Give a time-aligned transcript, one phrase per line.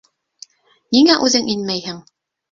[0.95, 2.01] Ниңә үҙең инмәйһең?